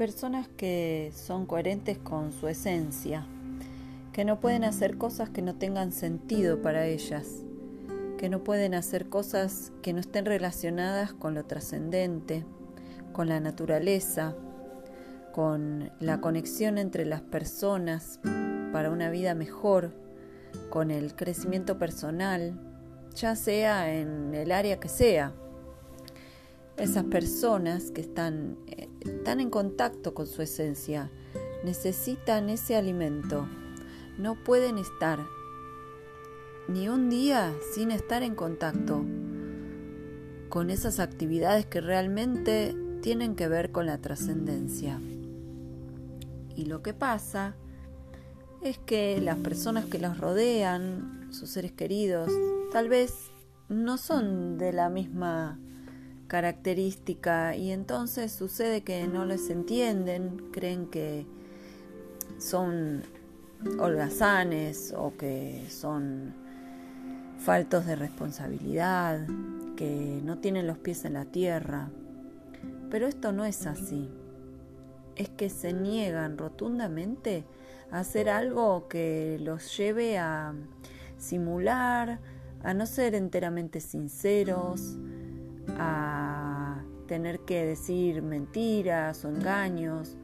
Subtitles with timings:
[0.00, 3.26] personas que son coherentes con su esencia,
[4.14, 7.26] que no pueden hacer cosas que no tengan sentido para ellas,
[8.16, 12.46] que no pueden hacer cosas que no estén relacionadas con lo trascendente,
[13.12, 14.34] con la naturaleza,
[15.34, 18.20] con la conexión entre las personas
[18.72, 19.92] para una vida mejor,
[20.70, 22.58] con el crecimiento personal,
[23.14, 25.34] ya sea en el área que sea.
[26.78, 28.56] Esas personas que están,
[29.00, 31.10] están en contacto con su esencia
[31.64, 33.46] necesitan ese alimento.
[34.18, 35.20] No pueden estar
[36.68, 39.04] ni un día sin estar en contacto
[40.48, 45.00] con esas actividades que realmente tienen que ver con la trascendencia.
[46.54, 47.56] Y lo que pasa
[48.62, 52.30] es que las personas que los rodean, sus seres queridos,
[52.72, 53.30] tal vez
[53.68, 55.58] no son de la misma
[56.30, 61.26] característica y entonces sucede que no les entienden, creen que
[62.38, 63.02] son
[63.80, 66.32] holgazanes o que son
[67.36, 69.26] faltos de responsabilidad,
[69.76, 71.90] que no tienen los pies en la tierra.
[72.90, 74.08] Pero esto no es así.
[75.16, 77.44] Es que se niegan rotundamente
[77.90, 80.54] a hacer algo que los lleve a
[81.18, 82.20] simular,
[82.62, 84.96] a no ser enteramente sinceros,
[85.78, 86.19] a
[87.10, 90.16] tener que decir mentiras o engaños,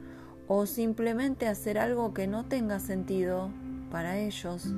[0.47, 3.51] o simplemente hacer algo que no tenga sentido
[3.91, 4.73] para ellos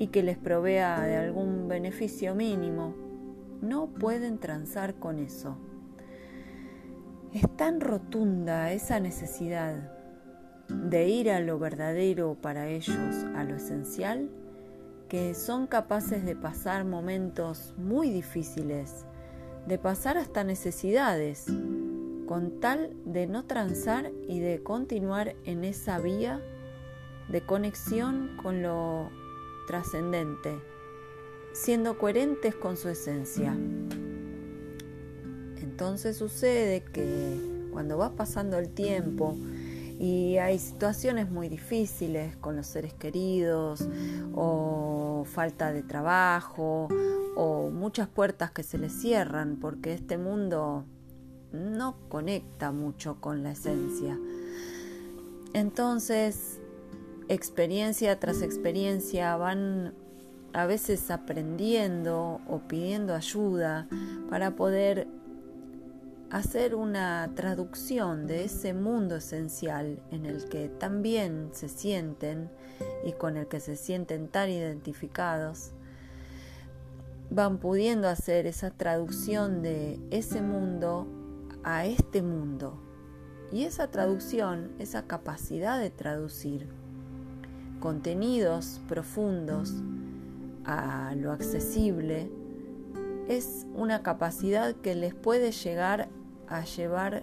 [0.00, 2.96] y que les provea de algún beneficio mínimo.
[3.62, 5.56] No pueden transar con eso.
[7.32, 9.88] Es tan rotunda esa necesidad
[10.66, 14.30] de ir a lo verdadero para ellos, a lo esencial,
[15.08, 19.06] que son capaces de pasar momentos muy difíciles,
[19.66, 21.46] de pasar hasta necesidades,
[22.26, 26.40] con tal de no transar y de continuar en esa vía
[27.28, 29.10] de conexión con lo
[29.66, 30.58] trascendente,
[31.52, 33.56] siendo coherentes con su esencia.
[35.60, 39.36] Entonces sucede que cuando va pasando el tiempo,
[40.00, 43.86] y hay situaciones muy difíciles con los seres queridos
[44.34, 46.88] o falta de trabajo
[47.36, 50.86] o muchas puertas que se les cierran porque este mundo
[51.52, 54.18] no conecta mucho con la esencia.
[55.52, 56.60] Entonces,
[57.28, 59.92] experiencia tras experiencia van
[60.54, 63.86] a veces aprendiendo o pidiendo ayuda
[64.30, 65.08] para poder
[66.30, 72.50] hacer una traducción de ese mundo esencial en el que también se sienten
[73.04, 75.72] y con el que se sienten tan identificados,
[77.30, 81.06] van pudiendo hacer esa traducción de ese mundo
[81.64, 82.80] a este mundo.
[83.52, 86.68] Y esa traducción, esa capacidad de traducir
[87.80, 89.74] contenidos profundos
[90.64, 92.30] a lo accesible,
[93.28, 96.08] es una capacidad que les puede llegar
[96.50, 97.22] a llevar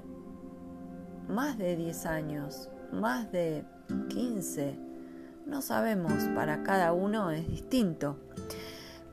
[1.27, 3.65] más de 10 años, más de
[4.09, 4.79] 15.
[5.45, 8.17] No sabemos, para cada uno es distinto.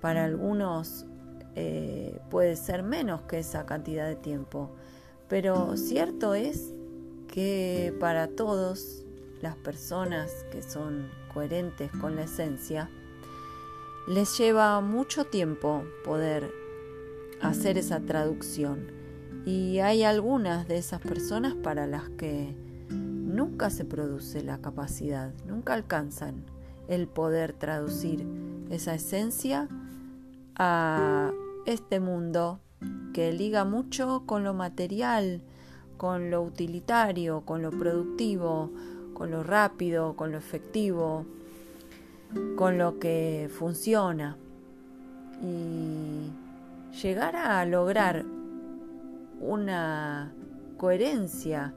[0.00, 1.06] Para algunos
[1.56, 4.70] eh, puede ser menos que esa cantidad de tiempo.
[5.28, 6.72] Pero cierto es
[7.26, 9.04] que para todos
[9.42, 12.88] las personas que son coherentes con la esencia,
[14.06, 16.52] les lleva mucho tiempo poder
[17.40, 19.03] hacer esa traducción
[19.44, 22.54] y hay algunas de esas personas para las que
[22.90, 26.44] nunca se produce la capacidad, nunca alcanzan
[26.88, 28.26] el poder traducir
[28.70, 29.68] esa esencia
[30.56, 31.32] a
[31.66, 32.60] este mundo
[33.12, 35.42] que liga mucho con lo material,
[35.96, 38.70] con lo utilitario, con lo productivo,
[39.14, 41.24] con lo rápido, con lo efectivo,
[42.56, 44.36] con lo que funciona.
[45.42, 46.30] Y
[47.00, 48.24] llegar a lograr
[49.40, 50.34] una
[50.76, 51.74] coherencia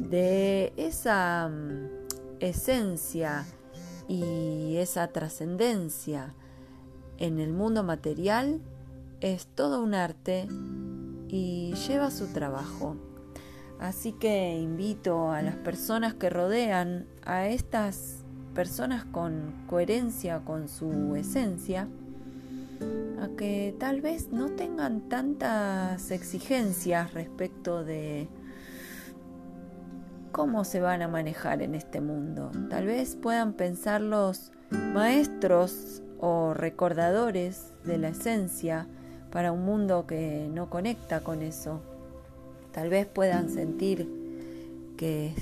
[0.00, 1.88] de esa mm,
[2.40, 3.44] esencia
[4.08, 6.34] y esa trascendencia
[7.18, 8.60] en el mundo material
[9.20, 10.48] es todo un arte
[11.28, 12.96] y lleva su trabajo.
[13.78, 18.24] Así que invito a las personas que rodean a estas
[18.54, 21.88] personas con coherencia con su esencia
[23.20, 28.28] a que tal vez no tengan tantas exigencias respecto de
[30.32, 32.50] cómo se van a manejar en este mundo.
[32.70, 38.86] Tal vez puedan pensar los maestros o recordadores de la esencia
[39.30, 41.80] para un mundo que no conecta con eso.
[42.72, 44.08] Tal vez puedan sentir
[44.96, 45.34] que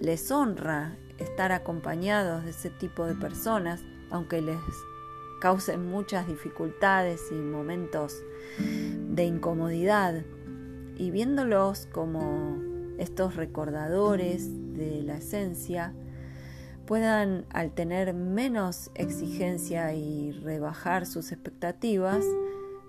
[0.00, 4.58] les honra estar acompañados de ese tipo de personas, aunque les
[5.40, 8.22] causen muchas dificultades y momentos
[8.58, 10.24] de incomodidad,
[10.96, 12.56] y viéndolos como
[12.98, 15.92] estos recordadores de la esencia,
[16.86, 22.24] puedan, al tener menos exigencia y rebajar sus expectativas,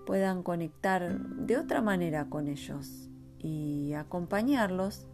[0.05, 3.09] puedan conectar de otra manera con ellos
[3.39, 5.05] y acompañarlos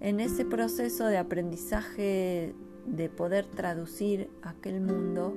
[0.00, 2.54] en ese proceso de aprendizaje
[2.86, 5.34] de poder traducir aquel mundo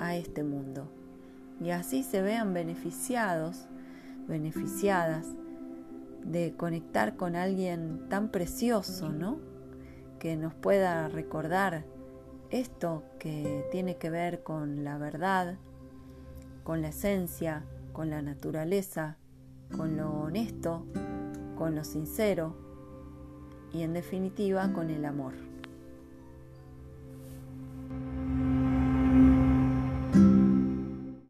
[0.00, 0.88] a este mundo.
[1.60, 3.66] Y así se vean beneficiados,
[4.26, 5.26] beneficiadas
[6.24, 9.38] de conectar con alguien tan precioso, ¿no?
[10.18, 11.84] Que nos pueda recordar
[12.50, 15.56] esto que tiene que ver con la verdad,
[16.64, 19.16] con la esencia, con la naturaleza,
[19.76, 20.86] con lo honesto,
[21.56, 22.56] con lo sincero
[23.72, 25.34] y en definitiva con el amor.